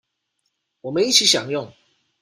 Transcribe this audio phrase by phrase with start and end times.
[0.81, 1.71] 我們一起享用